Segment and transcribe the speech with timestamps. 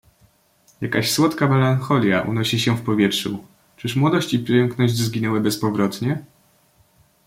[0.81, 3.45] "Jakaś słodka melancholia unosi się w powietrzu;
[3.77, 6.23] czyż młodość i piękność zginęły bezpowrotnie?"